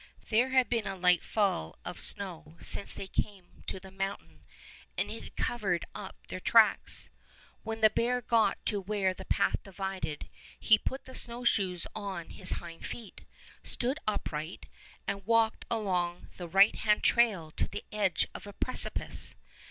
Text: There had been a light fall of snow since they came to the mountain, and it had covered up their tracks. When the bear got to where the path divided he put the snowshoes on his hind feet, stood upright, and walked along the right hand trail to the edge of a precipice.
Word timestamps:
There 0.29 0.49
had 0.49 0.67
been 0.67 0.87
a 0.87 0.95
light 0.95 1.23
fall 1.23 1.77
of 1.85 1.99
snow 1.99 2.57
since 2.59 2.91
they 2.91 3.05
came 3.05 3.61
to 3.67 3.79
the 3.79 3.91
mountain, 3.91 4.43
and 4.97 5.11
it 5.11 5.21
had 5.21 5.35
covered 5.35 5.85
up 5.93 6.25
their 6.25 6.39
tracks. 6.39 7.11
When 7.61 7.81
the 7.81 7.89
bear 7.91 8.19
got 8.19 8.57
to 8.65 8.81
where 8.81 9.13
the 9.13 9.25
path 9.25 9.57
divided 9.63 10.27
he 10.59 10.79
put 10.79 11.05
the 11.05 11.13
snowshoes 11.13 11.85
on 11.93 12.31
his 12.31 12.53
hind 12.53 12.83
feet, 12.83 13.25
stood 13.63 13.99
upright, 14.07 14.65
and 15.07 15.23
walked 15.27 15.65
along 15.69 16.29
the 16.37 16.47
right 16.47 16.77
hand 16.77 17.03
trail 17.03 17.51
to 17.51 17.67
the 17.67 17.83
edge 17.91 18.27
of 18.33 18.47
a 18.47 18.53
precipice. 18.53 19.35